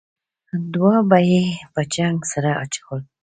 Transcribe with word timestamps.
دوه 0.73 0.95
به 1.09 1.17
یې 1.31 1.43
په 1.73 1.81
جنګ 1.95 2.17
سره 2.31 2.49
اچول. 2.63 3.01